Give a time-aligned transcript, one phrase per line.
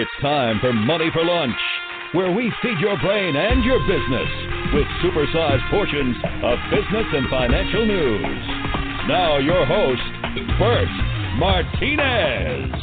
[0.00, 1.58] It's time for Money for Lunch,
[2.12, 4.28] where we feed your brain and your business
[4.72, 8.46] with supersized portions of business and financial news.
[9.08, 10.00] Now, your host,
[10.56, 10.86] Bert
[11.36, 12.80] Martinez.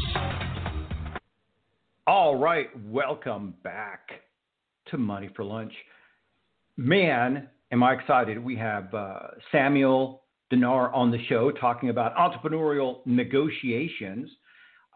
[2.05, 4.09] All right, welcome back
[4.87, 5.71] to Money for Lunch.
[6.75, 8.43] Man, am I excited.
[8.43, 9.19] We have uh,
[9.53, 14.29] Samuel Dinnar on the show talking about entrepreneurial negotiations.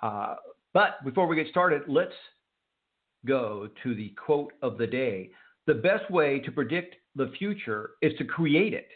[0.02, 0.36] Uh,
[0.74, 2.14] but before we get started, let's
[3.26, 5.32] go to the quote of the day.
[5.68, 8.88] The best way to predict the future is to create it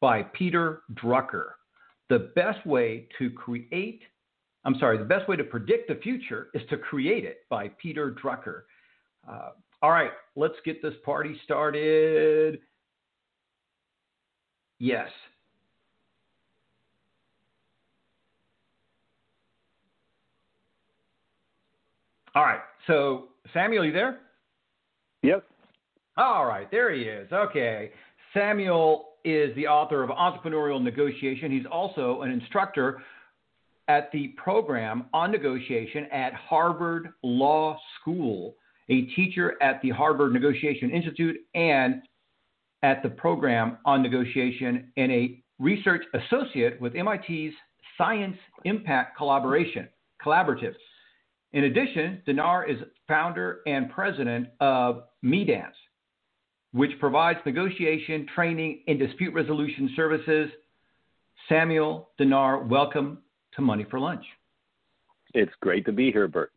[0.00, 1.50] by Peter Drucker.
[2.08, 4.02] The best way to create,
[4.64, 8.16] I'm sorry, the best way to predict the future is to create it by Peter
[8.22, 8.62] Drucker.
[9.28, 9.50] Uh,
[9.82, 12.60] all right, let's get this party started.
[14.78, 15.10] Yes,
[22.34, 22.60] All right.
[22.86, 24.20] So, Samuel, you there?
[25.22, 25.44] Yep.
[26.16, 26.70] All right.
[26.70, 27.30] There he is.
[27.32, 27.90] Okay.
[28.34, 31.50] Samuel is the author of Entrepreneurial Negotiation.
[31.50, 33.02] He's also an instructor
[33.88, 38.54] at the program on negotiation at Harvard Law School,
[38.90, 42.02] a teacher at the Harvard Negotiation Institute, and
[42.82, 47.54] at the program on negotiation, and a research associate with MIT's
[47.96, 49.88] Science Impact Collaboration
[50.24, 50.74] Collaborative.
[51.52, 55.72] In addition, Dinnar is founder and president of Meedance,
[56.72, 60.50] which provides negotiation, training, and dispute resolution services.
[61.48, 63.18] Samuel Dinnar, welcome
[63.54, 64.24] to Money for Lunch.
[65.32, 66.52] It's great to be here, Bert.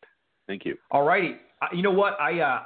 [0.48, 0.78] Thank you.
[0.92, 1.36] All righty.
[1.74, 2.20] You know what?
[2.20, 2.64] I uh,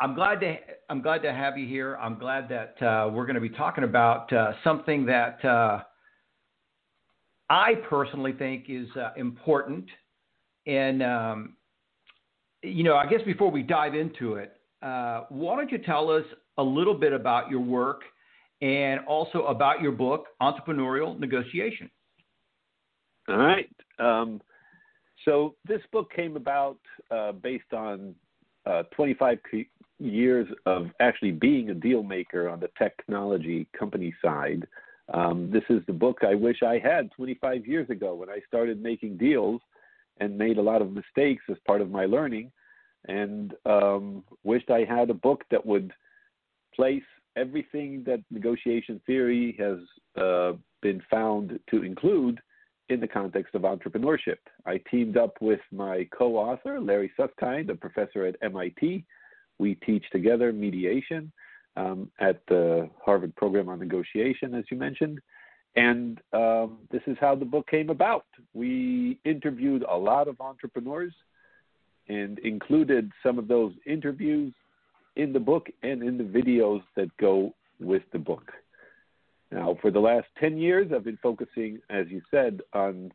[0.00, 0.56] I'm glad to
[0.88, 1.96] I'm glad to have you here.
[1.96, 5.82] I'm glad that uh, we're going to be talking about uh, something that uh,
[7.48, 9.86] I personally think is uh, important
[10.66, 11.56] and um,
[12.62, 16.24] you know, I guess before we dive into it, uh, why don't you tell us
[16.58, 18.02] a little bit about your work
[18.62, 21.90] and also about your book, Entrepreneurial Negotiation?
[23.28, 23.68] All right.
[23.98, 24.40] Um,
[25.24, 26.78] so this book came about
[27.10, 28.14] uh, based on
[28.64, 29.38] uh, 25
[29.98, 34.66] years of actually being a deal maker on the technology company side.
[35.12, 38.82] Um, this is the book I wish I had 25 years ago when I started
[38.82, 39.60] making deals
[40.18, 42.50] and made a lot of mistakes as part of my learning
[43.08, 45.92] and um, wished I had a book that would
[46.74, 47.02] place
[47.36, 49.78] everything that negotiation theory has
[50.22, 52.40] uh, been found to include
[52.88, 54.38] in the context of entrepreneurship.
[54.64, 59.04] I teamed up with my co author, Larry Susskind, a professor at MIT.
[59.58, 61.32] We teach together mediation
[61.76, 65.18] um, at the Harvard Program on Negotiation, as you mentioned.
[65.76, 68.24] And um, this is how the book came about.
[68.54, 71.12] We interviewed a lot of entrepreneurs
[72.08, 74.54] and included some of those interviews
[75.16, 78.52] in the book and in the videos that go with the book.
[79.50, 83.12] Now, for the last 10 years, I've been focusing, as you said, on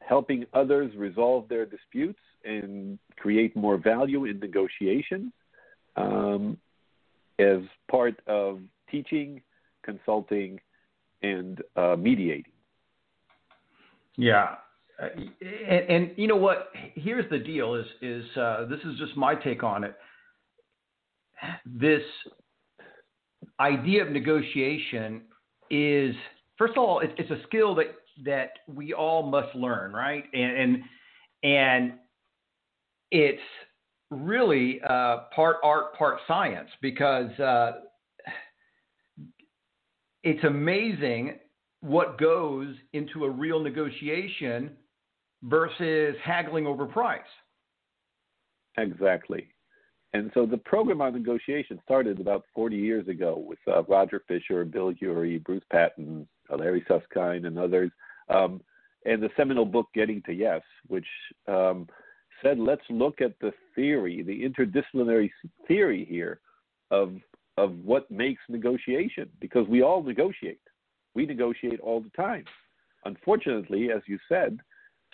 [0.00, 5.32] helping others resolve their disputes and create more value in negotiations
[5.96, 6.58] um,
[7.38, 7.60] as
[7.90, 8.60] part of
[8.90, 9.40] teaching,
[9.82, 10.60] consulting,
[11.22, 12.52] and uh, mediating.
[14.16, 14.56] Yeah,
[14.98, 16.68] and, and, you know what?
[16.94, 19.94] Here's the deal: is is uh, this is just my take on it.
[21.66, 22.02] This
[23.58, 25.22] idea of negotiation
[25.70, 26.14] is,
[26.56, 27.86] first of all, it, it's a skill that
[28.24, 30.24] that we all must learn, right?
[30.32, 30.82] And and,
[31.42, 31.92] and
[33.10, 33.42] it's
[34.10, 37.72] really uh, part art, part science, because uh,
[40.22, 41.38] it's amazing
[41.80, 44.70] what goes into a real negotiation
[45.42, 47.20] versus haggling over price.
[48.78, 49.48] Exactly.
[50.14, 54.64] And so the program on negotiation started about 40 years ago with uh, Roger Fisher,
[54.64, 57.90] Bill Ury, Bruce Patton, uh, Larry Susskind, and others.
[58.28, 58.60] Um,
[59.06, 61.06] and the seminal book, Getting to Yes, which
[61.48, 61.88] um,
[62.42, 65.30] said, let's look at the theory, the interdisciplinary
[65.66, 66.40] theory here
[66.90, 67.14] of,
[67.56, 70.60] of what makes negotiation, because we all negotiate.
[71.14, 72.44] We negotiate all the time.
[73.04, 74.58] Unfortunately, as you said,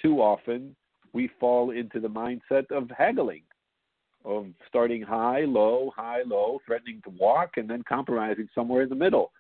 [0.01, 0.77] too often
[1.13, 3.43] we fall into the mindset of haggling,
[4.25, 8.95] of starting high, low, high, low, threatening to walk, and then compromising somewhere in the
[8.95, 9.33] middle.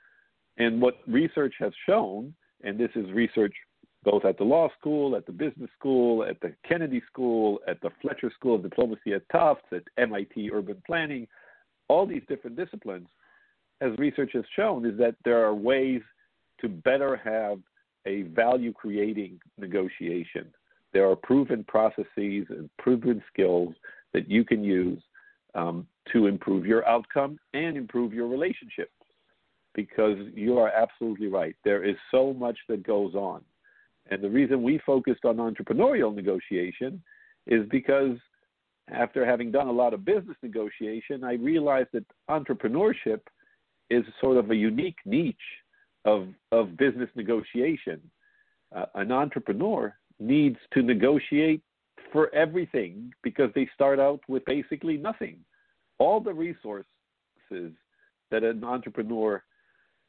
[0.57, 2.35] And what research has shown,
[2.65, 3.55] and this is research
[4.05, 7.91] both at the law school, at the business school, at the Kennedy School, at the
[8.01, 11.27] Fletcher School of Diplomacy at Tufts, at MIT Urban Planning,
[11.89, 13.09] all these different disciplines,
[13.81, 16.03] as research has shown, is that there are ways
[16.61, 17.59] to better have
[18.07, 20.47] a value creating negotiation.
[20.93, 23.75] There are proven processes and proven skills
[24.13, 25.03] that you can use
[25.55, 28.91] um, to improve your outcome and improve your relationship.
[29.75, 31.55] Because you are absolutely right.
[31.65, 33.43] There is so much that goes on.
[34.11, 37.03] And the reason we focused on entrepreneurial negotiation
[37.47, 38.17] is because
[38.93, 43.21] after having done a lot of business negotiation, I realized that entrepreneurship
[43.91, 45.37] is sort of a unique niche
[46.05, 48.01] of, of business negotiation.
[48.75, 51.63] Uh, an entrepreneur needs to negotiate
[52.13, 55.39] for everything because they start out with basically nothing.
[55.99, 56.85] All the resources
[58.31, 59.43] that an entrepreneur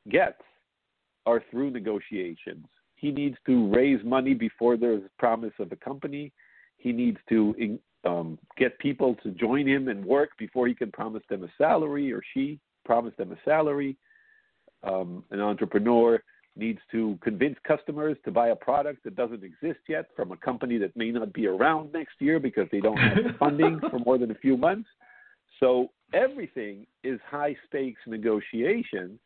[0.10, 0.42] gets
[1.26, 2.66] are through negotiations.
[2.96, 6.32] He needs to raise money before there's promise of a company.
[6.78, 11.24] He needs to um, get people to join him and work before he can promise
[11.30, 13.98] them a salary or she promise them a salary.
[14.84, 16.22] Um, an entrepreneur
[16.56, 20.78] needs to convince customers to buy a product that doesn't exist yet from a company
[20.78, 24.32] that may not be around next year because they don't have funding for more than
[24.32, 24.90] a few months.
[25.60, 29.20] So everything is high stakes negotiation.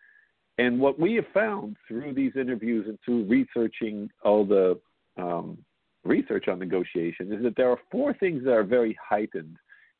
[0.58, 4.80] And what we have found through these interviews and through researching all the
[5.18, 5.58] um,
[6.04, 9.58] research on negotiation is that there are four things that are very heightened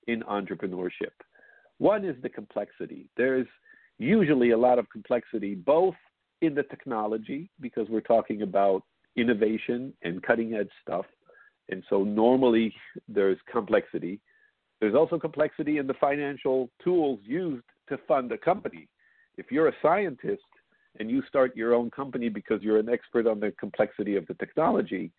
[0.08, 1.14] in entrepreneurship.
[1.78, 3.08] One is the complexity.
[3.18, 3.48] There's
[4.00, 5.96] usually a lot of complexity both
[6.42, 8.84] in the technology because we're talking about
[9.16, 11.06] innovation and cutting edge stuff.
[11.70, 12.74] And so normally
[13.08, 14.20] there's complexity.
[14.82, 18.90] There's also complexity in the financial tools used to fund a company.
[19.38, 20.44] If you're a scientist
[21.00, 24.34] and you start your own company because you're an expert on the complexity of the
[24.36, 25.12] technology,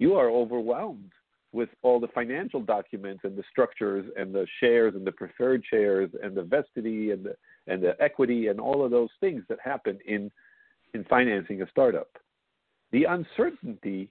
[0.00, 1.12] you are overwhelmed
[1.52, 6.10] with all the financial documents and the structures and the shares and the preferred shares
[6.22, 7.36] and the vestity and the
[7.66, 10.30] and the equity and all of those things that happen in
[10.94, 12.08] in financing a startup.
[12.92, 14.08] The uncertainty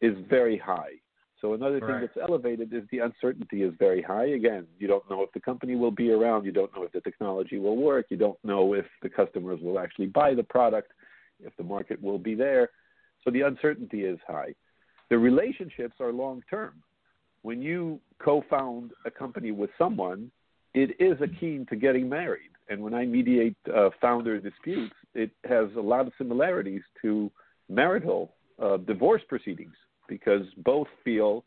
[0.00, 0.92] is very high.
[1.40, 2.00] So another thing right.
[2.00, 4.28] that's elevated is the uncertainty is very high.
[4.28, 7.00] Again, you don't know if the company will be around, you don't know if the
[7.02, 10.92] technology will work, you don't know if the customers will actually buy the product,
[11.40, 12.70] if the market will be there.
[13.22, 14.54] So the uncertainty is high.
[15.10, 16.82] The relationships are long term.
[17.42, 20.30] When you co found a company with someone,
[20.74, 22.50] it is akin to getting married.
[22.68, 27.30] And when I mediate uh, founder disputes, it has a lot of similarities to
[27.68, 29.74] marital uh, divorce proceedings
[30.08, 31.44] because both feel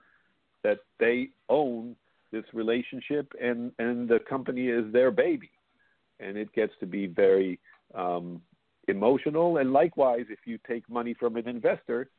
[0.64, 1.96] that they own
[2.32, 5.52] this relationship and, and the company is their baby.
[6.20, 7.60] And it gets to be very
[7.96, 8.42] um,
[8.88, 9.58] emotional.
[9.58, 12.10] And likewise, if you take money from an investor,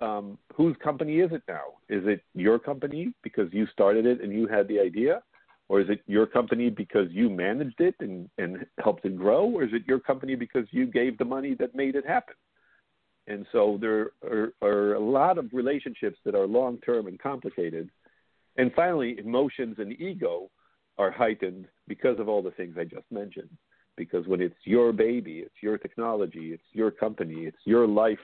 [0.00, 1.64] um, whose company is it now?
[1.88, 5.22] Is it your company because you started it and you had the idea?
[5.68, 9.46] Or is it your company because you managed it and, and helped it grow?
[9.46, 12.34] Or is it your company because you gave the money that made it happen?
[13.26, 17.90] And so there are, are a lot of relationships that are long term and complicated.
[18.56, 20.50] And finally, emotions and ego
[20.98, 23.50] are heightened because of all the things I just mentioned.
[23.96, 28.18] Because when it's your baby, it's your technology, it's your company, it's your life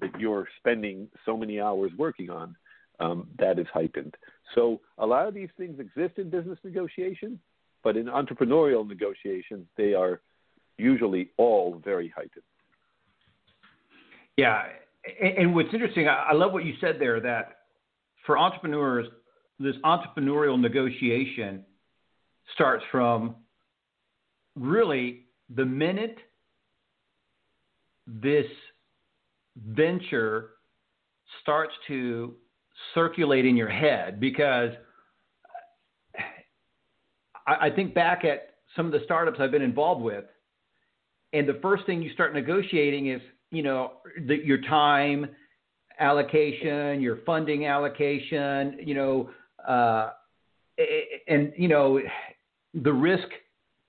[0.00, 2.56] that you're spending so many hours working on,
[3.00, 4.14] um, that is heightened.
[4.54, 7.38] So a lot of these things exist in business negotiations,
[7.82, 10.20] but in entrepreneurial negotiations, they are
[10.78, 12.44] usually all very heightened.
[14.36, 14.64] Yeah,
[15.20, 17.58] and what's interesting, I love what you said there that
[18.24, 19.06] for entrepreneurs,
[19.58, 21.64] this entrepreneurial negotiation
[22.54, 23.34] starts from
[24.54, 26.18] really the minute
[28.06, 28.46] this
[29.66, 30.50] venture
[31.42, 32.34] starts to
[32.94, 34.70] circulate in your head because
[37.46, 40.24] I, I think back at some of the startups I've been involved with,
[41.32, 43.92] and the first thing you start negotiating is you know
[44.26, 45.26] the, your time
[46.00, 49.30] allocation, your funding allocation, you know,
[49.66, 50.10] uh,
[51.26, 52.00] and you know
[52.74, 53.28] the risk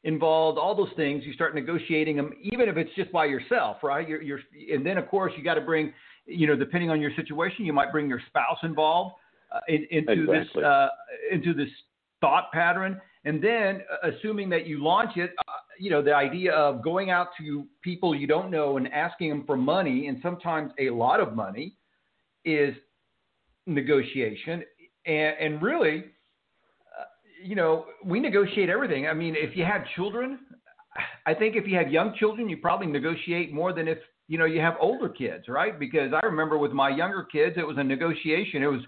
[0.04, 1.24] involved, all those things.
[1.26, 4.08] You start negotiating them, even if it's just by yourself, right?
[4.08, 4.40] You're, you're
[4.74, 5.94] and then of course you got to bring
[6.30, 9.16] you know, depending on your situation, you might bring your spouse involved
[9.52, 10.62] uh, in, into exactly.
[10.62, 10.88] this uh,
[11.32, 11.70] into this
[12.22, 16.54] thought pattern, and then uh, assuming that you launch it, uh, you know, the idea
[16.54, 20.72] of going out to people you don't know and asking them for money, and sometimes
[20.80, 21.76] a lot of money,
[22.46, 22.76] is
[23.66, 24.64] negotiation,
[25.06, 26.06] and, and really.
[27.42, 29.08] You know, we negotiate everything.
[29.08, 30.40] I mean, if you have children,
[31.26, 34.46] I think if you have young children, you probably negotiate more than if you know
[34.46, 35.80] you have older kids, right?
[35.80, 38.64] Because I remember with my younger kids, it was a negotiation.
[38.64, 38.82] It was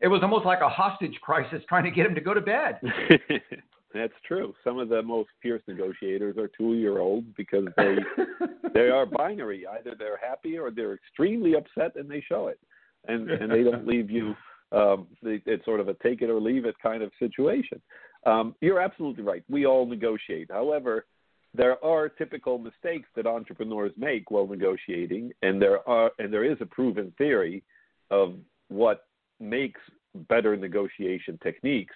[0.00, 2.80] it was almost like a hostage crisis trying to get them to go to bed.
[3.94, 4.54] That's true.
[4.64, 7.96] Some of the most fierce negotiators are two-year-olds because they
[8.74, 9.66] they are binary.
[9.66, 12.58] Either they're happy or they're extremely upset, and they show it,
[13.06, 14.34] and and they don't leave you
[14.72, 17.80] Um, it's sort of a take it or leave it kind of situation.
[18.24, 19.44] Um, you're absolutely right.
[19.50, 20.48] We all negotiate.
[20.50, 21.06] However,
[21.54, 26.56] there are typical mistakes that entrepreneurs make while negotiating, and there are and there is
[26.60, 27.62] a proven theory
[28.10, 28.36] of
[28.68, 29.06] what
[29.38, 29.80] makes
[30.28, 31.94] better negotiation techniques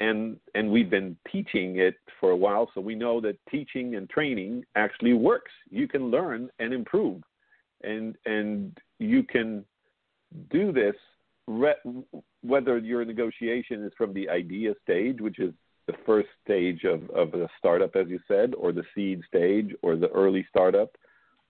[0.00, 4.10] and and we've been teaching it for a while so we know that teaching and
[4.10, 7.22] training actually works you can learn and improve
[7.82, 9.64] and and you can
[10.50, 10.96] do this
[11.46, 12.04] re-
[12.42, 15.52] whether your negotiation is from the idea stage which is
[15.86, 19.96] the first stage of, of a startup as you said or the seed stage or
[19.96, 20.96] the early startup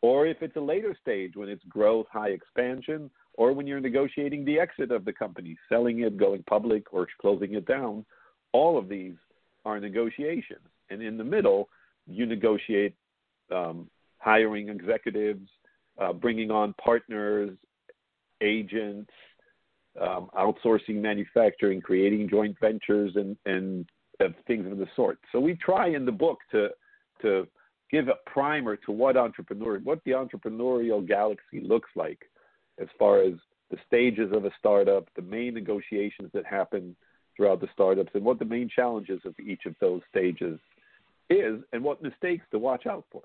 [0.02, 4.44] or if it's a later stage when it's growth high expansion or when you're negotiating
[4.44, 8.04] the exit of the company selling it going public or closing it down
[8.52, 9.14] all of these
[9.64, 10.66] are negotiations.
[10.90, 11.68] And in the middle,
[12.06, 12.94] you negotiate
[13.50, 15.48] um, hiring executives,
[16.00, 17.50] uh, bringing on partners,
[18.40, 19.10] agents,
[20.00, 23.86] um, outsourcing manufacturing, creating joint ventures, and, and
[24.20, 25.18] uh, things of the sort.
[25.32, 26.68] So we try in the book to
[27.22, 27.46] to
[27.90, 32.18] give a primer to what entrepreneur, what the entrepreneurial galaxy looks like,
[32.80, 33.34] as far as
[33.70, 36.96] the stages of a startup, the main negotiations that happen
[37.36, 40.58] throughout the startups and what the main challenges of each of those stages
[41.30, 43.22] is and what mistakes to watch out for.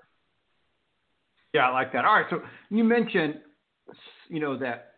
[1.52, 2.04] Yeah, I like that.
[2.04, 3.40] All right, so you mentioned,
[4.28, 4.89] you know, that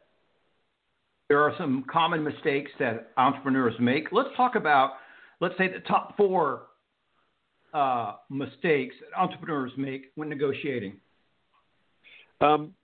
[1.33, 4.12] there are some common mistakes that entrepreneurs make.
[4.12, 4.97] Let's talk about,
[5.41, 6.65] let's say, the top four
[7.73, 10.99] uh, mistakes that entrepreneurs make when negotiating.
[12.43, 12.75] Um,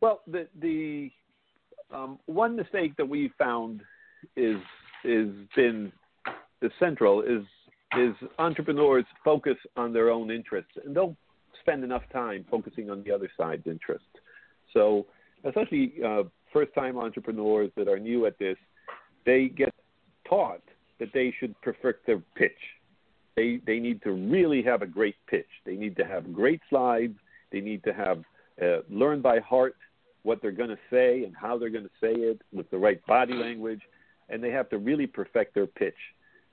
[0.00, 1.12] well, the the
[1.94, 3.82] um, one mistake that we found
[4.34, 4.56] is
[5.04, 5.92] is been
[6.60, 7.44] the central is
[7.96, 11.16] is entrepreneurs focus on their own interests and don't
[11.60, 14.06] spend enough time focusing on the other side's interest.
[14.72, 15.06] So,
[15.44, 18.56] especially uh, first-time entrepreneurs that are new at this,
[19.24, 19.74] they get
[20.28, 20.62] taught
[20.98, 22.52] that they should perfect their pitch.
[23.36, 25.48] They they need to really have a great pitch.
[25.64, 27.14] They need to have great slides.
[27.50, 28.24] They need to have
[28.62, 29.76] uh, learn by heart
[30.22, 33.04] what they're going to say and how they're going to say it with the right
[33.06, 33.80] body language
[34.28, 35.96] and they have to really perfect their pitch.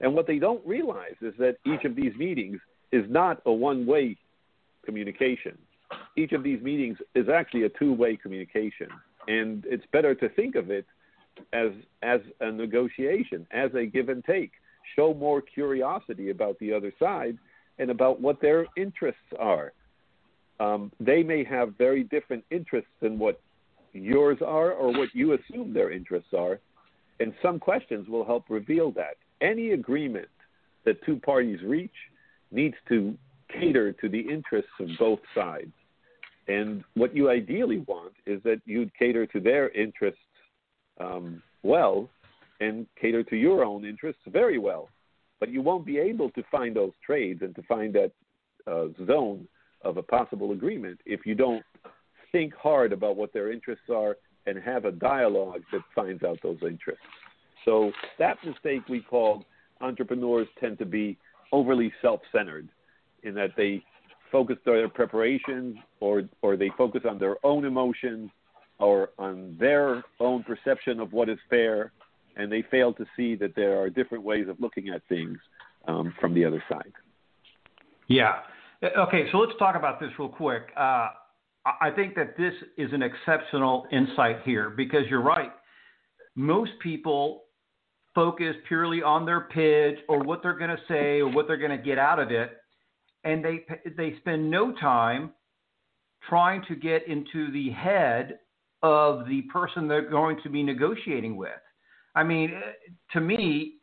[0.02, 2.60] And what they don't realize is that each of these meetings
[2.92, 4.18] is not a one way
[4.86, 5.58] communication.
[6.16, 8.88] Each of these meetings is actually a two way communication.
[9.30, 10.86] And it's better to think of it
[11.54, 11.72] as,
[12.02, 14.52] as a negotiation, as a give and take.
[14.96, 17.38] Show more curiosity about the other side
[17.78, 19.72] and about what their interests are.
[20.60, 23.40] Um, they may have very different interests than what
[23.94, 26.60] yours are or what you assume their interests are
[27.20, 29.18] and some questions will help reveal that.
[29.42, 30.30] Any agreement
[30.86, 31.94] that two parties reach
[32.52, 33.16] needs to
[33.50, 35.72] cater to the interests of both sides.
[36.50, 40.20] And what you ideally want is that you'd cater to their interests
[41.00, 42.10] um, well
[42.60, 44.90] and cater to your own interests very well.
[45.40, 48.12] But you won't be able to find those trades and to find that
[48.68, 49.48] uh, zone
[49.84, 51.64] of a possible agreement if you don't
[52.32, 56.58] think hard about what their interests are and have a dialogue that finds out those
[56.64, 57.04] interests.
[57.64, 59.46] So that mistake we called
[59.82, 61.18] entrepreneurs tend to be
[61.52, 62.70] overly self-centered
[63.24, 63.84] in that they
[64.32, 68.30] focus on their preparations or or they focus on their own emotions
[68.80, 71.92] or on their own perception of what is fair
[72.36, 75.38] and they fail to see that there are different ways of looking at things
[75.88, 76.92] um, from the other side.
[78.08, 78.40] Yeah.
[78.82, 80.64] Okay, so let's talk about this real quick.
[80.76, 81.10] Uh,
[81.66, 85.52] I think that this is an exceptional insight here because you're right.
[86.36, 87.44] Most people
[88.16, 91.78] focus purely on their pitch or what they're going to say or what they're going
[91.78, 92.52] to get out of it,
[93.24, 93.66] and they
[93.98, 95.32] they spend no time
[96.28, 98.40] trying to get into the head
[98.82, 101.50] of the person they're going to be negotiating with.
[102.16, 102.54] I mean,
[103.14, 103.76] to me,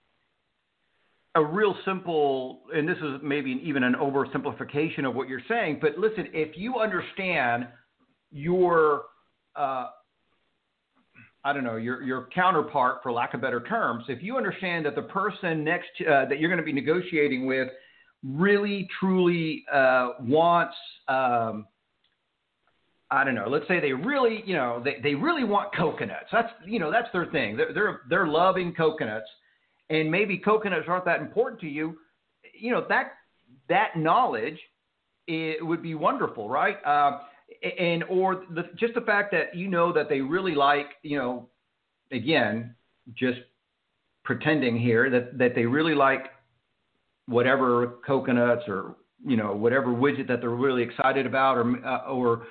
[1.35, 5.99] a real simple, and this is maybe even an oversimplification of what you're saying, but
[5.99, 7.69] listen, if you understand
[8.33, 9.03] your,
[9.55, 9.89] uh,
[11.45, 14.95] I don't know, your your counterpart, for lack of better terms, if you understand that
[14.95, 17.69] the person next uh, that you're going to be negotiating with
[18.27, 20.75] really truly uh, wants.
[21.09, 21.67] Um,
[23.11, 23.49] I don't know.
[23.49, 26.27] Let's say they really, you know, they, they really want coconuts.
[26.33, 27.57] That's you know that's their thing.
[27.57, 29.29] They're they're they're loving coconuts
[29.91, 31.99] and maybe coconuts aren't that important to you,
[32.59, 33.13] you know that
[33.69, 34.59] that knowledge
[35.27, 36.77] it would be wonderful, right?
[36.85, 37.19] Uh,
[37.79, 41.49] and or the, just the fact that you know that they really like, you know,
[42.13, 42.75] again,
[43.15, 43.39] just
[44.25, 46.27] pretending here that that they really like
[47.27, 52.47] whatever coconuts or you know whatever widget that they're really excited about, or uh, or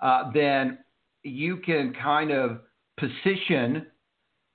[0.00, 0.78] uh, then
[1.22, 2.60] you can kind of
[2.98, 3.86] position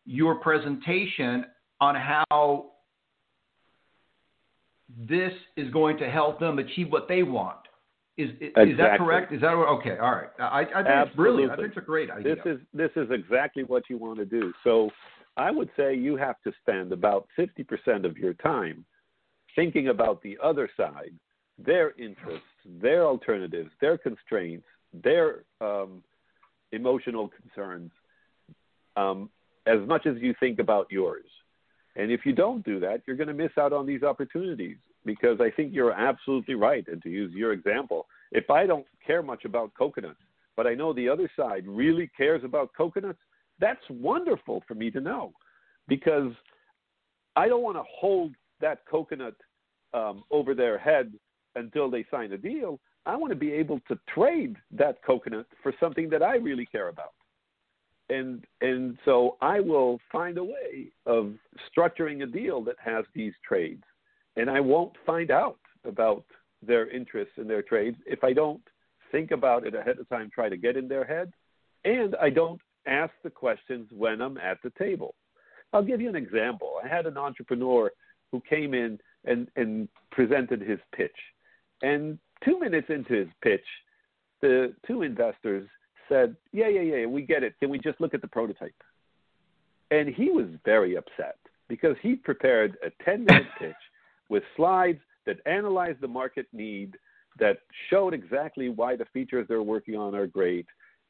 [0.06, 1.46] your presentation
[1.80, 2.72] on how
[4.98, 7.58] this is going to help them achieve what they want.
[8.18, 8.72] Is is, exactly.
[8.72, 9.34] is that correct?
[9.34, 9.98] Is that okay?
[9.98, 10.30] All right.
[10.38, 11.02] I, I think Absolutely.
[11.04, 11.52] it's brilliant.
[11.52, 12.36] I think it's a great idea.
[12.36, 14.54] This is this is exactly what you want to do.
[14.64, 14.92] So
[15.36, 18.86] I would say you have to spend about 50% of your time
[19.56, 21.14] thinking about the other side,
[21.58, 24.66] their interests, their alternatives, their constraints,
[25.04, 26.04] their um,
[26.72, 27.92] emotional concerns,
[28.96, 29.30] um,
[29.66, 31.26] as much as you think about yours.
[31.96, 35.40] And if you don't do that, you're going to miss out on these opportunities because
[35.40, 36.86] I think you're absolutely right.
[36.88, 40.20] And to use your example, if I don't care much about coconuts,
[40.56, 43.20] but I know the other side really cares about coconuts,
[43.60, 45.34] that's wonderful for me to know
[45.88, 46.32] because
[47.36, 48.34] I don't want to hold
[48.64, 49.36] that coconut
[49.94, 51.14] um, over their head
[51.56, 52.80] until they sign a deal.
[53.06, 56.88] I want to be able to trade that coconut for something that I really care
[56.88, 57.14] about.
[58.10, 61.34] And and so I will find a way of
[61.70, 63.84] structuring a deal that has these trades.
[64.36, 66.26] And I won't find out about
[66.66, 68.62] their interests and their trades if I don't
[69.12, 71.32] think about it ahead of time, try to get in their head,
[71.86, 75.14] and I don't ask the questions when I'm at the table.
[75.72, 76.72] I'll give you an example.
[76.84, 77.92] I had an entrepreneur
[78.34, 81.16] who came in and, and presented his pitch.
[81.84, 83.66] And two minutes into his pitch,
[84.42, 85.70] the two investors
[86.10, 87.54] said, Yeah, yeah, yeah, we get it.
[87.60, 88.74] Can we just look at the prototype?
[89.92, 91.38] And he was very upset
[91.70, 93.76] because he prepared a 10 minute pitch
[94.30, 96.98] with slides that analyzed the market need,
[97.40, 97.60] that
[97.90, 100.66] showed exactly why the features they're working on are great.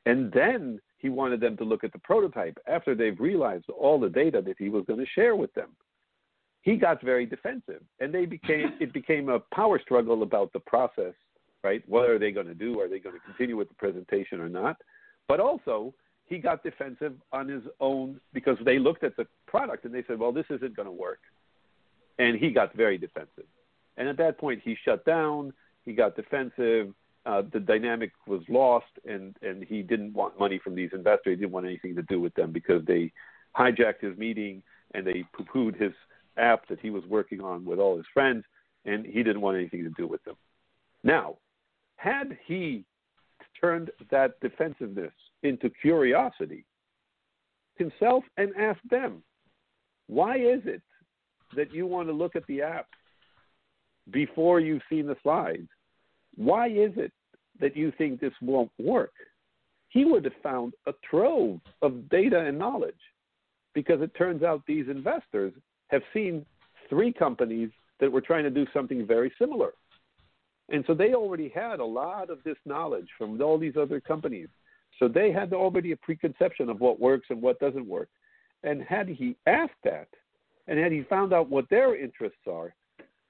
[0.06, 4.10] And then he wanted them to look at the prototype after they've realized all the
[4.10, 5.70] data that he was going to share with them.
[6.63, 11.13] He got very defensive, and they became it became a power struggle about the process,
[11.63, 11.84] right?
[11.88, 12.79] What are they going to do?
[12.79, 14.77] Are they going to continue with the presentation or not?
[15.27, 15.93] But also,
[16.25, 20.20] he got defensive on his own because they looked at the product and they said,
[20.20, 21.20] "Well, this isn't going to work,"
[22.17, 23.46] and he got very defensive.
[23.98, 25.53] And at that point, he shut down.
[25.86, 26.93] He got defensive
[27.25, 31.31] uh, the dynamic was lost, and and he didn't want money from these investors.
[31.31, 33.11] He didn't want anything to do with them because they
[33.57, 35.94] hijacked his meeting and they poo-pooed his
[36.37, 38.43] app that he was working on with all his friends,
[38.85, 40.35] and he didn't want anything to do with them.
[41.03, 41.37] Now,
[41.98, 42.85] had he
[43.59, 46.65] turned that defensiveness into curiosity
[47.75, 49.24] himself and asked them,
[50.07, 50.81] why is it
[51.55, 52.87] that you want to look at the app
[54.11, 55.69] before you've seen the slides?
[56.35, 57.11] Why is it
[57.59, 59.13] that you think this won't work?
[59.89, 62.96] He would have found a trove of data and knowledge
[63.74, 65.53] because it turns out these investors
[65.94, 66.46] have seen
[66.90, 69.74] three companies that were trying to do something very similar.
[70.70, 74.48] And so they already had a lot of this knowledge from all these other companies.
[75.00, 78.10] So they had already a preconception of what works and what doesn't work.
[78.64, 80.08] And had he asked that,
[80.68, 82.74] and had he found out what their interests are,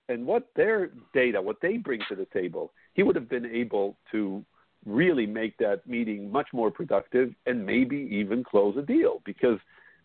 [0.10, 3.97] and what their data, what they bring to the table, he would have been able
[4.12, 4.45] to
[4.86, 9.58] really make that meeting much more productive and maybe even close a deal because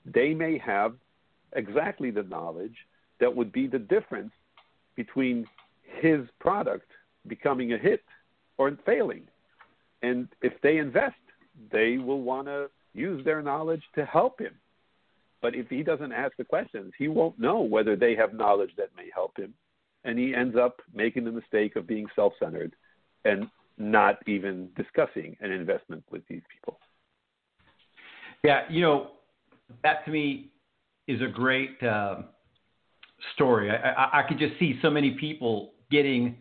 [0.05, 0.95] they may have
[1.55, 2.77] exactly the knowledge
[3.21, 4.33] that would be the difference
[4.97, 5.47] between
[6.01, 6.91] his product
[7.27, 8.03] becoming a hit
[8.59, 9.23] or failing.
[10.03, 11.17] And if they invest,
[11.73, 14.55] they will want to use their knowledge to help him.
[15.41, 18.91] But if he doesn't ask the questions, he won't know whether they have knowledge that
[18.97, 19.55] may help him
[20.05, 22.75] and he ends up making the mistake of being self centered
[23.25, 26.79] and not even discussing an investment with these people.
[28.43, 29.11] Yeah, you know,
[29.83, 30.51] that to me
[31.09, 32.17] is a great uh,
[33.35, 33.71] story.
[33.71, 36.37] I, I, I could just see so many people getting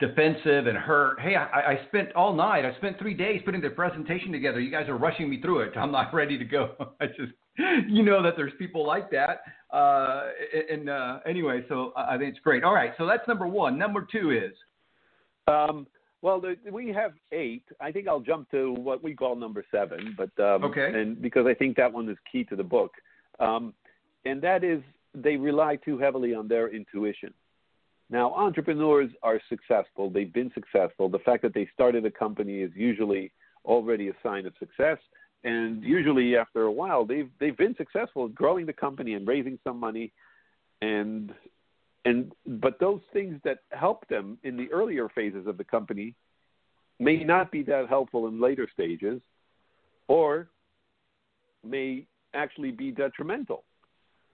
[0.00, 1.20] defensive and hurt.
[1.20, 2.64] Hey, I, I spent all night.
[2.64, 4.60] I spent three days putting the presentation together.
[4.60, 5.76] You guys are rushing me through it.
[5.76, 6.74] I'm not ready to go.
[7.00, 7.32] I just,
[7.88, 9.42] you know, that there's people like that.
[9.70, 10.24] Uh,
[10.70, 12.64] and uh, anyway, so I think it's great.
[12.64, 13.78] All right, so that's number one.
[13.78, 14.52] Number two is.
[15.48, 15.86] Um,
[16.26, 17.62] well, the, we have eight.
[17.80, 21.46] I think I'll jump to what we call number seven, but um, okay, and because
[21.46, 22.90] I think that one is key to the book,
[23.38, 23.72] um,
[24.24, 24.82] and that is
[25.14, 27.32] they rely too heavily on their intuition.
[28.10, 30.10] Now, entrepreneurs are successful.
[30.10, 31.08] They've been successful.
[31.08, 33.30] The fact that they started a company is usually
[33.64, 34.98] already a sign of success.
[35.44, 39.78] And usually, after a while, they've they've been successful growing the company and raising some
[39.78, 40.12] money,
[40.82, 41.32] and
[42.06, 46.14] and but those things that help them in the earlier phases of the company
[47.00, 49.20] may not be that helpful in later stages,
[50.08, 50.48] or
[51.64, 53.64] may actually be detrimental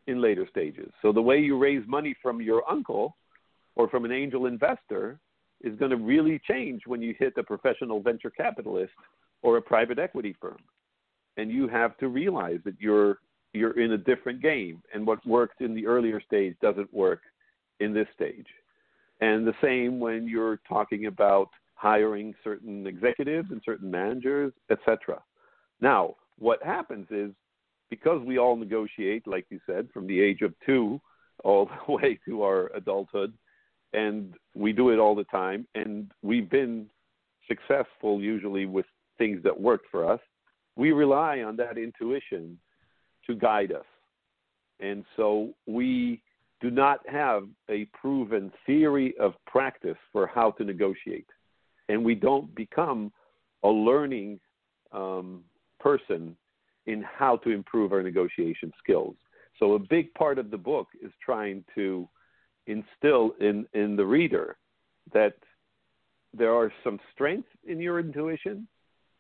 [0.07, 0.91] in later stages.
[1.01, 3.17] So the way you raise money from your uncle
[3.75, 5.19] or from an angel investor
[5.63, 8.93] is going to really change when you hit a professional venture capitalist
[9.43, 10.59] or a private equity firm.
[11.37, 13.19] and you have to realize that you're
[13.55, 17.21] you're in a different game, and what worked in the earlier stage doesn't work
[17.83, 18.47] in this stage.
[19.21, 25.23] And the same when you're talking about hiring certain executives and certain managers, etc.
[25.81, 27.31] Now, what happens is
[27.91, 31.01] because we all negotiate, like you said, from the age of two
[31.45, 33.33] all the way to our adulthood,
[33.93, 36.87] and we do it all the time, and we've been
[37.49, 38.87] successful usually with
[39.19, 40.21] things that worked for us.
[40.77, 42.59] We rely on that intuition
[43.27, 43.85] to guide us.
[44.81, 46.23] And so we
[46.63, 51.27] do not have a proven theory of practice for how to negotiate.
[51.89, 53.13] And we don't become
[53.65, 54.39] a learning
[54.93, 55.43] um,
[55.81, 56.37] person
[56.87, 59.17] in how to improve our negotiation skills.
[59.59, 62.09] So a big part of the book is trying to
[62.67, 64.57] instill in, in the reader
[65.13, 65.35] that
[66.33, 68.69] there are some strengths in your intuition,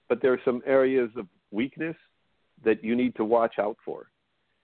[0.09, 1.97] but there are some areas of weakness
[2.65, 4.12] that you need to watch out for.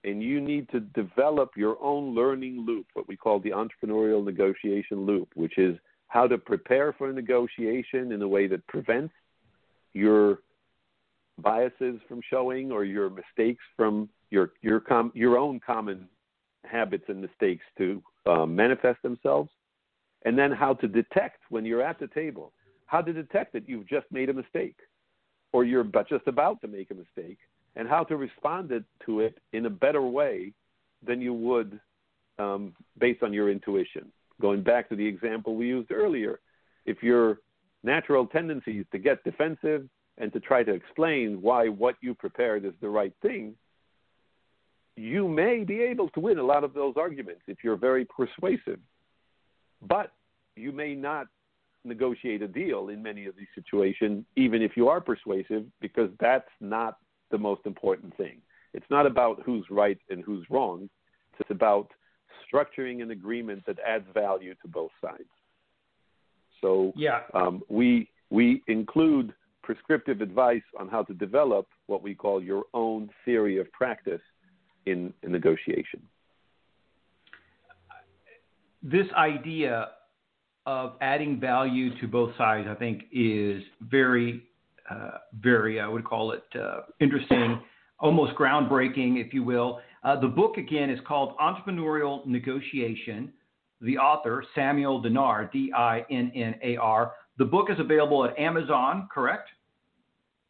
[0.09, 5.05] And you need to develop your own learning loop, what we call the entrepreneurial negotiation
[5.05, 9.13] loop, which is how to prepare for a negotiation in a way that prevents
[9.93, 10.39] your
[11.37, 16.09] biases from showing or your mistakes from your your com- your own common
[16.65, 19.51] habits and mistakes to um, manifest themselves,
[20.25, 22.53] and then how to detect when you're at the table,
[22.87, 24.79] how to detect that you've just made a mistake,
[25.53, 27.39] or you're just about to make a mistake,
[27.79, 28.71] and how to respond
[29.07, 30.53] to it in a better way
[31.07, 31.81] than you would
[32.39, 34.13] um, based on your intuition.
[34.41, 36.41] Going back to the example we used earlier,
[36.85, 37.39] if your
[37.85, 39.89] natural tendency is to get defensive
[40.19, 43.55] and to try to explain why what you prepared is the right thing,
[44.97, 48.81] you may be able to win a lot of those arguments if you're very persuasive.
[49.87, 50.13] But
[50.57, 51.29] you may not
[51.85, 56.51] negotiate a deal in many of these situations, even if you are persuasive, because that's
[56.61, 56.97] not
[57.31, 58.39] the most important thing.
[58.75, 60.89] It's not about who's right and who's wrong.
[61.39, 61.89] It's about
[62.53, 65.29] structuring an agreement that adds value to both sides.
[66.61, 67.21] So yeah.
[67.35, 73.11] um, we we include prescriptive advice on how to develop what we call your own
[73.25, 74.21] theory of practice
[74.87, 76.01] in, in negotiation.
[78.83, 79.89] This idea
[80.67, 84.43] of adding value to both sides, I think, is very,
[85.41, 87.61] very, I would call it uh, interesting,
[87.99, 89.81] almost groundbreaking, if you will.
[90.05, 93.33] Uh, the book, again, is called Entrepreneurial Negotiation.
[93.81, 97.13] The author, Samuel Dinnar, D I N N A R.
[97.39, 99.51] The book is available at Amazon, correct?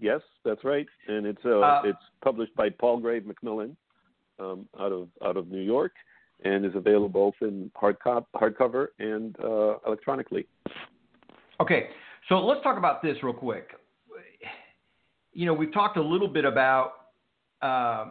[0.01, 3.77] Yes, that's right, and it's uh, uh, it's published by Palgrave Macmillan
[4.39, 5.93] um, out of out of New York,
[6.45, 10.47] and is available both in hard cop, hardcover and uh, electronically.
[11.61, 11.89] Okay,
[12.29, 13.71] so let's talk about this real quick.
[15.39, 16.95] You know, we've talked a little bit about
[17.63, 18.07] uh,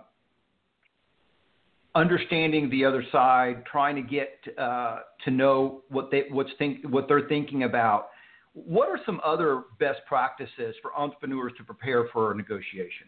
[1.94, 7.10] understanding the other side, trying to get uh, to know what they what's think what
[7.10, 8.12] they're thinking about.
[8.54, 13.08] What are some other best practices for entrepreneurs to prepare for a negotiation?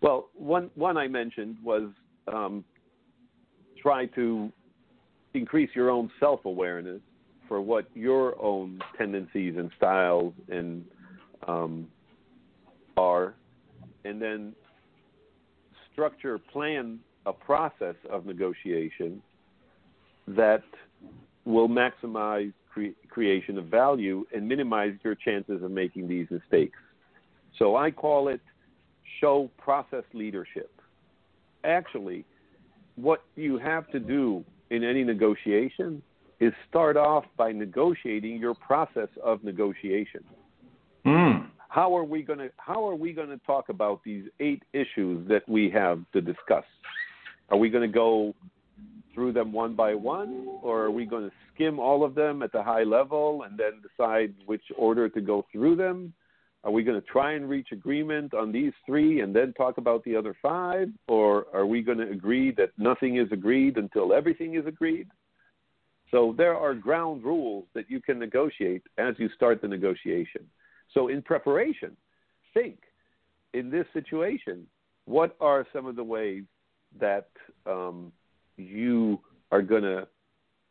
[0.00, 1.84] Well, one one I mentioned was
[2.26, 2.64] um,
[3.80, 4.50] try to
[5.34, 7.00] increase your own self awareness
[7.50, 10.84] for what your own tendencies and styles and
[11.48, 11.88] um,
[12.96, 13.34] are,
[14.04, 14.54] and then
[15.92, 19.20] structure, plan a process of negotiation
[20.28, 20.62] that
[21.44, 26.78] will maximize cre- creation of value and minimize your chances of making these mistakes.
[27.58, 28.40] So I call it
[29.20, 30.70] show process leadership.
[31.64, 32.24] Actually,
[32.94, 36.00] what you have to do in any negotiation
[36.40, 40.24] is start off by negotiating your process of negotiation.
[41.06, 41.48] Mm.
[41.68, 45.28] How are we going to how are we going to talk about these eight issues
[45.28, 46.64] that we have to discuss?
[47.50, 48.34] Are we going to go
[49.14, 52.52] through them one by one, or are we going to skim all of them at
[52.52, 56.12] the high level and then decide which order to go through them?
[56.62, 60.04] Are we going to try and reach agreement on these three and then talk about
[60.04, 60.88] the other five?
[61.08, 65.08] Or are we going to agree that nothing is agreed until everything is agreed?
[66.10, 70.42] So there are ground rules that you can negotiate as you start the negotiation.
[70.92, 71.96] So in preparation,
[72.52, 72.78] think
[73.54, 74.66] in this situation,
[75.04, 76.44] what are some of the ways
[76.98, 77.28] that
[77.66, 78.12] um,
[78.56, 79.20] you
[79.52, 80.06] are going to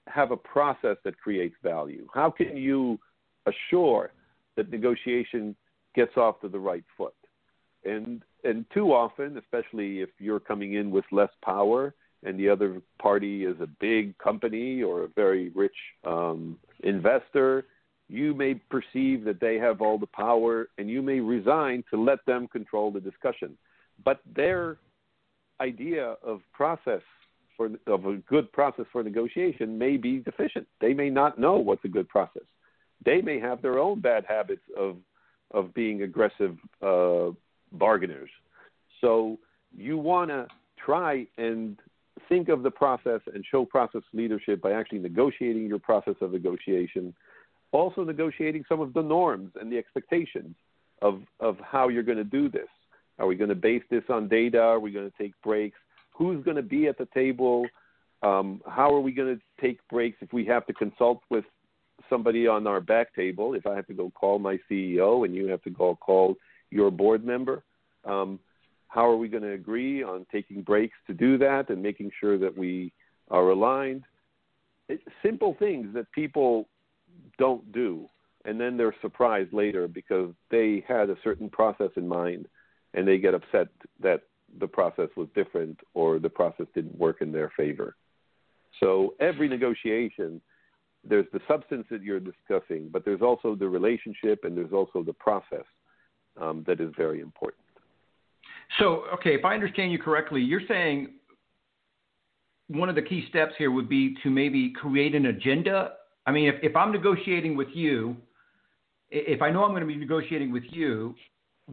[0.08, 2.08] have a process that creates value?
[2.13, 2.99] How can you
[3.45, 4.12] assure
[4.56, 5.56] that negotiation
[5.95, 7.15] gets off to the right foot?
[7.86, 12.82] And and too often, especially if you're coming in with less power and the other
[13.01, 17.65] party is a big company or a very rich um, investor,
[18.10, 22.19] you may perceive that they have all the power and you may resign to let
[22.25, 23.58] them control the discussion.
[24.03, 24.77] But their
[25.62, 27.01] idea of process
[27.55, 30.65] for of a good process for negotiation may be deficient.
[30.79, 32.43] They may not know what's a good process.
[33.05, 34.97] They may have their own bad habits of
[35.51, 37.32] of being aggressive uh,
[37.73, 38.29] bargainers.
[39.01, 39.38] So
[39.75, 40.47] you want to
[40.84, 41.77] try and
[42.30, 47.13] think of the process and show process leadership by actually negotiating your process of negotiation,
[47.72, 50.56] also negotiating some of the norms and the expectations
[51.02, 52.68] of, of how you're going to do this.
[53.18, 54.62] Are we going to base this on data?
[54.62, 55.78] Are we going to take breaks?
[56.13, 57.65] Who's going to be at the table?
[58.22, 61.46] Um, how are we going to take breaks if we have to consult with
[62.10, 63.54] somebody on our back table?
[63.54, 66.36] If I have to go call my CEO and you have to go call
[66.70, 67.63] your board member,
[68.06, 68.39] um,
[68.89, 72.38] how are we going to agree on taking breaks to do that and making sure
[72.38, 72.91] that we
[73.32, 74.04] are aligned?
[74.89, 76.67] It's simple things that people
[77.38, 78.10] don't do,
[78.45, 82.47] and then they're surprised later because they had a certain process in mind
[82.95, 83.67] and they get upset
[84.02, 84.23] that
[84.60, 87.95] the process was different or the process didn't work in their favor.
[88.80, 90.41] So every negotiation,
[91.04, 95.13] there's the substance that you're discussing, but there's also the relationship and there's also the
[95.13, 95.65] process
[96.41, 97.63] um, that is very important.
[98.77, 101.13] So, okay, if I understand you correctly, you're saying
[102.67, 105.93] one of the key steps here would be to maybe create an agenda.
[106.27, 108.15] I mean, if, if I'm negotiating with you,
[109.10, 111.15] if I know I'm going to be negotiating with you,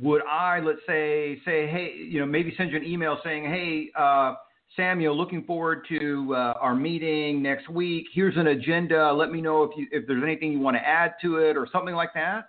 [0.00, 3.90] would I, let's say, say, hey, you know, maybe send you an email saying, hey,
[3.98, 4.34] uh,
[4.74, 8.06] Samuel, looking forward to uh, our meeting next week.
[8.12, 9.12] Here's an agenda.
[9.12, 11.66] Let me know if you if there's anything you want to add to it or
[11.70, 12.48] something like that.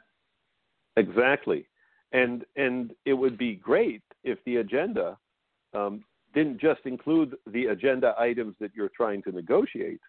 [0.98, 1.66] Exactly,
[2.12, 5.18] and and it would be great if the agenda
[5.74, 10.02] um, didn't just include the agenda items that you're trying to negotiate,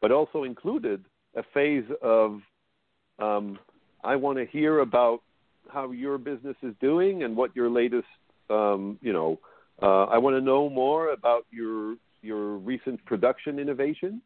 [0.00, 1.04] but also included
[1.36, 2.40] a phase of
[3.18, 3.58] um,
[4.02, 5.22] I want to hear about
[5.68, 8.06] how your business is doing and what your latest,
[8.50, 9.38] um, you know,
[9.82, 14.22] uh, I want to know more about your your recent production innovation,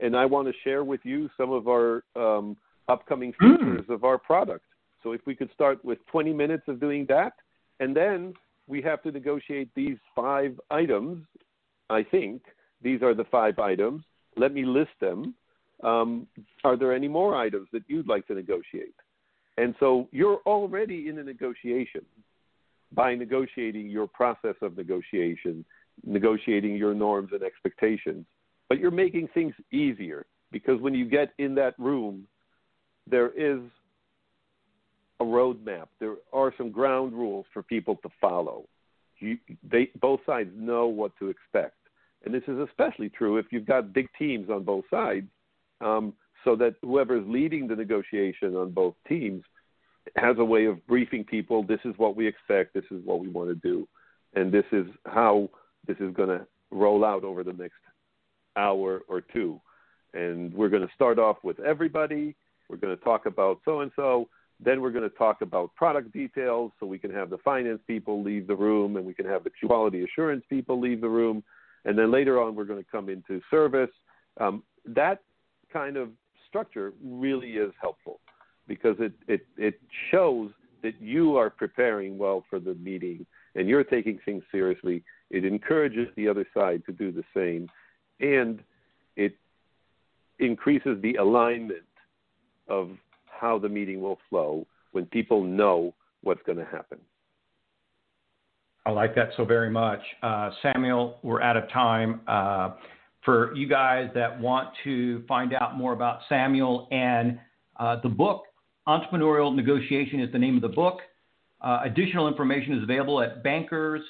[0.00, 2.56] and I want to share with you some of our um,
[2.88, 3.56] upcoming hmm.
[3.56, 4.64] features of our product.
[5.02, 7.32] So if we could start with 20 minutes of doing that,
[7.80, 8.34] and then
[8.66, 11.24] we have to negotiate these five items.
[11.90, 12.42] I think
[12.80, 14.02] these are the five items.
[14.36, 15.34] Let me list them.
[15.82, 16.26] Um,
[16.64, 18.94] are there any more items that you'd like to negotiate?
[19.58, 22.02] And so you're already in a negotiation
[22.94, 25.64] by negotiating your process of negotiation,
[26.04, 28.24] negotiating your norms and expectations.
[28.68, 32.26] But you're making things easier because when you get in that room,
[33.08, 33.60] there is
[35.22, 35.86] a roadmap.
[36.00, 38.64] There are some ground rules for people to follow.
[39.18, 41.76] You, they, both sides know what to expect.
[42.24, 45.26] And this is especially true if you've got big teams on both sides,
[45.80, 46.12] um,
[46.44, 49.42] so that whoever is leading the negotiation on both teams
[50.16, 53.28] has a way of briefing people this is what we expect, this is what we
[53.28, 53.86] want to do,
[54.34, 55.48] and this is how
[55.86, 57.78] this is going to roll out over the next
[58.56, 59.60] hour or two.
[60.14, 62.34] And we're going to start off with everybody.
[62.68, 64.28] We're going to talk about so and so
[64.64, 68.22] then we're going to talk about product details so we can have the finance people
[68.22, 71.42] leave the room and we can have the quality assurance people leave the room.
[71.84, 73.90] And then later on, we're going to come into service.
[74.40, 75.22] Um, that
[75.72, 76.10] kind of
[76.48, 78.20] structure really is helpful
[78.68, 80.50] because it, it, it shows
[80.82, 85.02] that you are preparing well for the meeting and you're taking things seriously.
[85.30, 87.68] It encourages the other side to do the same.
[88.20, 88.60] And
[89.16, 89.34] it
[90.38, 91.82] increases the alignment
[92.68, 92.90] of
[93.42, 96.98] how the meeting will flow when people know what's going to happen.
[98.86, 100.00] I like that so very much.
[100.22, 102.20] Uh, Samuel, we're out of time.
[102.26, 102.70] Uh,
[103.24, 107.38] for you guys that want to find out more about Samuel and
[107.78, 108.44] uh, the book,
[108.88, 111.00] Entrepreneurial Negotiation is the name of the book.
[111.60, 114.00] Uh, additional information is available at bankers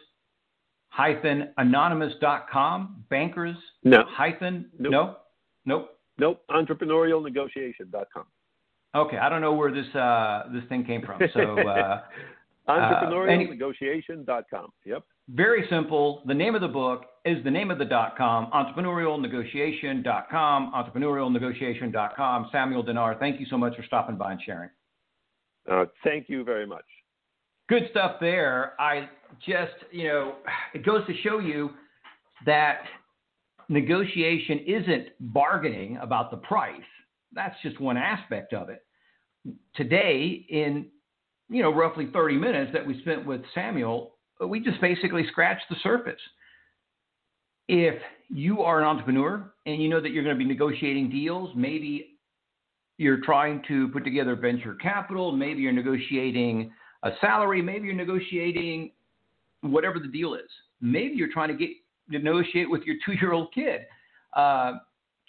[0.99, 3.05] anonymous.com.
[3.09, 4.05] Bankers no.
[4.09, 4.93] hyphen nope.
[4.93, 5.17] no
[5.65, 8.25] nope nope entrepreneurialnegotiation.com.
[8.95, 11.21] Okay, I don't know where this uh, this thing came from.
[11.33, 12.03] So uh,
[12.69, 14.73] entrepreneurialnegotiation.com.
[14.85, 15.03] Yep.
[15.31, 16.23] Very simple.
[16.27, 22.49] The name of the book is the name of the dot com, entrepreneurialnegotiation.com, entrepreneurialnegotiation.com.
[22.53, 24.69] Samuel Dinnar, thank you so much for stopping by and sharing.
[25.71, 26.85] Uh, thank you very much.
[27.69, 28.75] Good stuff there.
[28.81, 29.09] I
[29.47, 30.35] just, you know,
[30.75, 31.71] it goes to show you
[32.45, 32.83] that
[33.69, 36.81] negotiation isn't bargaining about the price
[37.35, 38.85] that's just one aspect of it.
[39.75, 40.87] Today, in
[41.49, 45.77] you know roughly 30 minutes that we spent with Samuel, we just basically scratched the
[45.83, 46.21] surface.
[47.69, 51.51] If you are an entrepreneur and you know that you're going to be negotiating deals,
[51.57, 52.19] maybe
[52.99, 58.93] you're trying to put together venture capital, maybe you're negotiating a salary, maybe you're negotiating
[59.63, 60.49] whatever the deal is.
[60.81, 61.71] Maybe you're trying to get
[62.09, 63.83] negotiate with your two-year-old kid.
[64.35, 64.75] Uh,